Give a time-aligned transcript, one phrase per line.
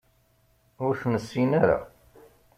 [0.85, 1.79] Ur t-nessin ara.